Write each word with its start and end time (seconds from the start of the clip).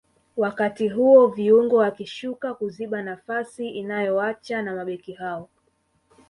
wakati 0.37 0.87
huo 0.89 1.27
viungo 1.27 1.75
wakishuka 1.75 2.53
kuziba 2.53 3.01
nafasi 3.01 3.69
inayoacha 3.69 4.61
na 4.61 4.75
mabeki 4.75 5.13
hao 5.13 5.49